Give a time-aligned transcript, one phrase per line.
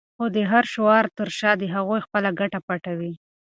[0.15, 3.13] خو د هر شعار تر شا د هغوی خپله ګټه پټه وي.